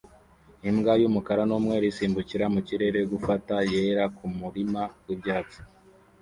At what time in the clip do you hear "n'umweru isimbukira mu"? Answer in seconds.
1.47-2.59